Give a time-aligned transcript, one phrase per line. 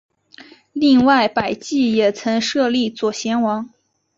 [0.73, 3.69] 另外百济也曾设立左贤王。